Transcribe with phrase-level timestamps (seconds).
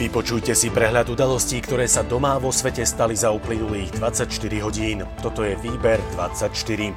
[0.00, 4.32] Vypočujte si prehľad udalostí, ktoré sa doma vo svete stali za uplynulých 24
[4.64, 5.04] hodín.
[5.20, 6.96] Toto je Výber 24.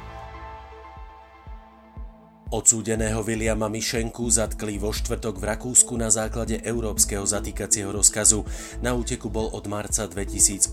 [2.48, 8.40] Odsúdeného Viliama Mišenku zatkli vo štvrtok v Rakúsku na základe európskeho zatýkacieho rozkazu.
[8.80, 10.72] Na úteku bol od marca 2018,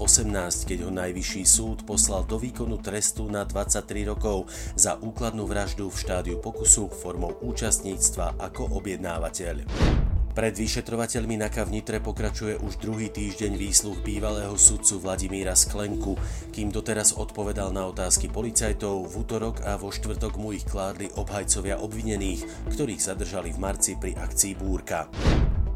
[0.63, 4.47] keď ho najvyšší súd poslal do výkonu trestu na 23 rokov
[4.79, 10.00] za úkladnú vraždu v štádiu pokusu formou účastníctva ako objednávateľ.
[10.31, 16.15] Pred vyšetrovateľmi na Kavnitre pokračuje už druhý týždeň výsluch bývalého sudcu Vladimíra Sklenku,
[16.55, 21.83] kým doteraz odpovedal na otázky policajtov, v útorok a vo štvrtok mu ich kládli obhajcovia
[21.83, 25.11] obvinených, ktorých zadržali v marci pri akcii Búrka.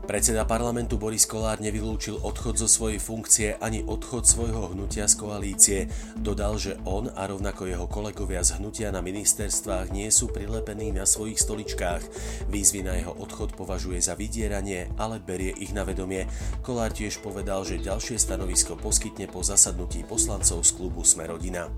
[0.05, 5.79] Predseda parlamentu Boris Kolár nevylúčil odchod zo svojej funkcie ani odchod svojho hnutia z koalície.
[6.13, 11.09] Dodal, že on a rovnako jeho kolegovia z hnutia na ministerstvách nie sú prilepení na
[11.09, 12.05] svojich stoličkách.
[12.53, 16.29] Výzvy na jeho odchod považuje za vydieranie, ale berie ich na vedomie.
[16.61, 21.73] Kolár tiež povedal, že ďalšie stanovisko poskytne po zasadnutí poslancov z klubu Smerodina.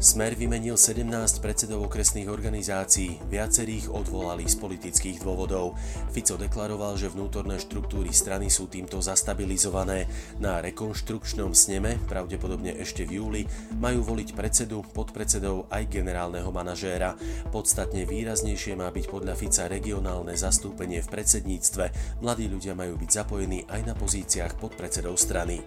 [0.00, 1.04] Smer vymenil 17
[1.44, 5.76] predsedov okresných organizácií, viacerých odvolali z politických dôvodov.
[6.08, 10.08] Fico deklaroval, že vnútorné štruktúry strany sú týmto zastabilizované.
[10.40, 13.42] Na rekonštrukčnom sneme, pravdepodobne ešte v júli,
[13.76, 17.20] majú voliť predsedu, podpredsedov aj generálneho manažéra.
[17.52, 21.84] Podstatne výraznejšie má byť podľa Fica regionálne zastúpenie v predsedníctve.
[22.24, 25.60] Mladí ľudia majú byť zapojení aj na pozíciách podpredsedov strany.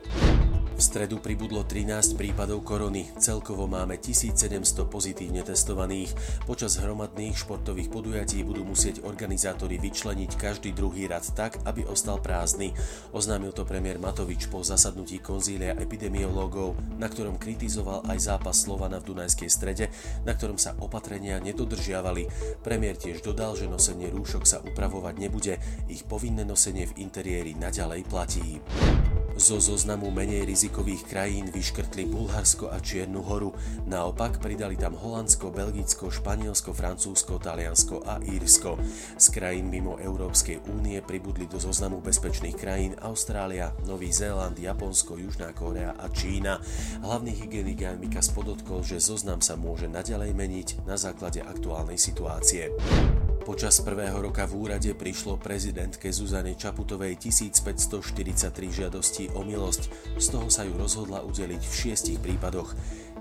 [0.73, 6.09] V stredu pribudlo 13 prípadov korony, celkovo máme 1700 pozitívne testovaných.
[6.49, 12.73] Počas hromadných športových podujatí budú musieť organizátori vyčleniť každý druhý rad tak, aby ostal prázdny.
[13.13, 19.13] Oznámil to premiér Matovič po zasadnutí konzília epidemiológov, na ktorom kritizoval aj zápas Slovana v
[19.13, 19.93] Dunajskej strede,
[20.25, 22.25] na ktorom sa opatrenia nedodržiavali.
[22.65, 28.01] Premiér tiež dodal, že nosenie rúšok sa upravovať nebude, ich povinné nosenie v interiéri naďalej
[28.09, 28.57] platí.
[29.33, 33.49] Zo zoznamu menej rizikových krajín vyškrtli Bulharsko a Čiernu horu,
[33.89, 38.77] naopak pridali tam Holandsko, Belgicko, Španielsko, Francúzsko, Taliansko a Írsko.
[39.17, 45.49] Z krajín mimo Európskej únie pribudli do zoznamu bezpečných krajín Austrália, Nový Zéland, Japonsko, Južná
[45.49, 46.61] Kórea a Čína.
[47.01, 52.69] Hlavný hygienik Jan Mikas podotkol, že zoznam sa môže naďalej meniť na základe aktuálnej situácie.
[53.43, 58.39] Počas prvého roka v úrade prišlo prezidentke Zuzane Čaputovej 1543
[58.71, 62.71] žiadostí o milosť, z toho sa ju rozhodla udeliť v šiestich prípadoch.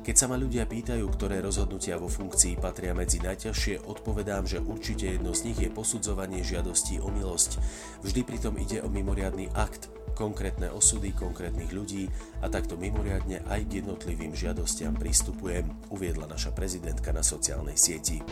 [0.06, 5.10] Keď sa ma ľudia pýtajú, ktoré rozhodnutia vo funkcii patria medzi najťažšie, odpovedám, že určite
[5.10, 7.58] jedno z nich je posudzovanie žiadostí o milosť.
[8.06, 12.06] Vždy pritom ide o mimoriadný akt, konkrétne osudy konkrétnych ľudí
[12.38, 18.22] a takto mimoriadne aj k jednotlivým žiadostiam pristupujem, uviedla naša prezidentka na sociálnej sieti.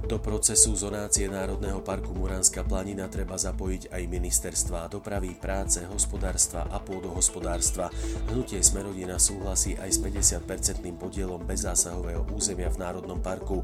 [0.00, 6.80] Do procesu zonácie Národného parku Muránska planina treba zapojiť aj ministerstva dopravy, práce, hospodárstva a
[6.80, 7.92] pôdohospodárstva.
[8.32, 13.60] Hnutie Smerodina súhlasí aj s 50-percentným podielom bezzásahového územia v Národnom parku.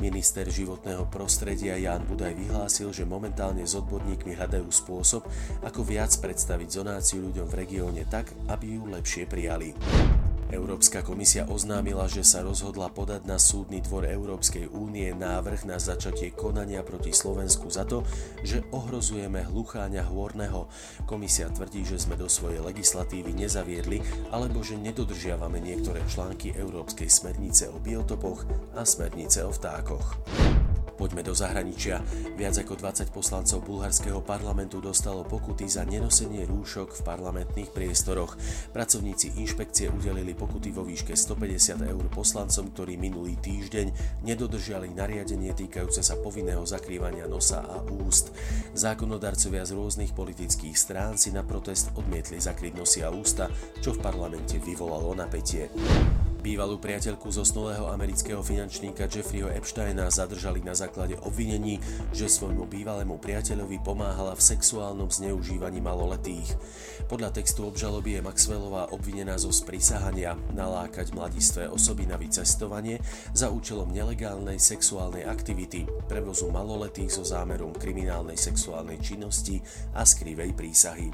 [0.00, 5.28] Minister životného prostredia Jan Budaj vyhlásil, že momentálne s odborníkmi hľadajú spôsob,
[5.62, 9.76] ako viac predstaviť zonáciu ľuďom v regióne tak, aby ju lepšie prijali.
[10.54, 16.30] Európska komisia oznámila, že sa rozhodla podať na súdny dvor Európskej únie návrh na začatie
[16.30, 18.06] konania proti Slovensku za to,
[18.46, 20.70] že ohrozujeme hlucháňa hôrneho.
[21.10, 23.98] Komisia tvrdí, že sme do svojej legislatívy nezaviedli
[24.30, 28.46] alebo že nedodržiavame niektoré články Európskej smernice o biotopoch
[28.78, 30.63] a smernice o vtákoch.
[30.94, 32.06] Poďme do zahraničia.
[32.38, 38.38] Viac ako 20 poslancov bulharského parlamentu dostalo pokuty za nenosenie rúšok v parlamentných priestoroch.
[38.70, 46.06] Pracovníci inšpekcie udelili pokuty vo výške 150 eur poslancom, ktorí minulý týždeň nedodržali nariadenie týkajúce
[46.06, 48.30] sa povinného zakrývania nosa a úst.
[48.78, 53.50] Zákonodarcovia z rôznych politických strán si na protest odmietli zakryť nosy a ústa,
[53.82, 55.66] čo v parlamente vyvolalo napätie.
[56.44, 61.80] Bývalú priateľku zosnulého amerického finančníka Jeffreyho Epsteina zadržali na základe obvinení,
[62.12, 66.52] že svojmu bývalému priateľovi pomáhala v sexuálnom zneužívaní maloletých.
[67.08, 73.00] Podľa textu obžaloby je Maxwellová obvinená zo sprísahania nalákať mladistvé osoby na vycestovanie
[73.32, 79.64] za účelom nelegálnej sexuálnej aktivity, prevozu maloletých so zámerom kriminálnej sexuálnej činnosti
[79.96, 81.08] a skrivej prísahy.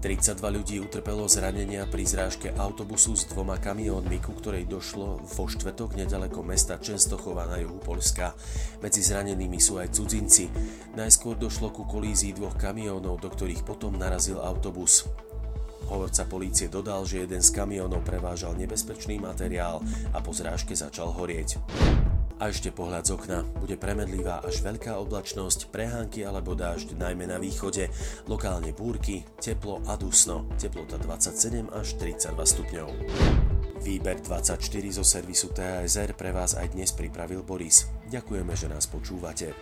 [0.00, 5.92] 32 ľudí utrpelo zranenia pri zrážke autobusu s dvoma kamiónmi, ku ktorej došlo vo štvrtok
[6.00, 8.32] nedaleko mesta Čenstochova na juhu Polska.
[8.80, 10.48] Medzi zranenými sú aj cudzinci.
[10.96, 15.04] Najskôr došlo ku kolízii dvoch kamiónov, do ktorých potom narazil autobus.
[15.92, 19.84] Hovorca polície dodal, že jeden z kamiónov prevážal nebezpečný materiál
[20.16, 21.60] a po zrážke začal horieť.
[22.40, 23.44] A ešte pohľad z okna.
[23.60, 27.92] Bude premedlivá až veľká oblačnosť, prehánky alebo dážď najmä na východe,
[28.32, 32.88] lokálne búrky, teplo a dusno, teplota 27 až 32 stupňov.
[33.84, 34.56] Výber 24
[34.88, 37.84] zo servisu TASR pre vás aj dnes pripravil Boris.
[38.08, 39.52] Ďakujeme, že nás počúvate.